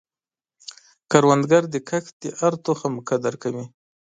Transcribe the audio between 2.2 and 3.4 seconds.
د هر تخم قدر